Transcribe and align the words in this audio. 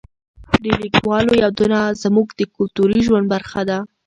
د 0.63 0.65
لیکوالو 0.83 1.33
یادونه 1.43 1.79
زموږ 2.03 2.27
د 2.39 2.41
کلتوري 2.55 2.99
ژوند 3.07 3.25
برخه 3.33 3.61
ده. 3.69 3.77